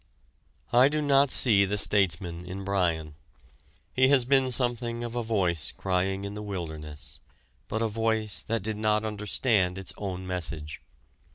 [0.73, 3.13] I do not see the statesman in Bryan.
[3.93, 7.19] He has been something of a voice crying in the wilderness,
[7.67, 10.81] but a voice that did not understand its own message.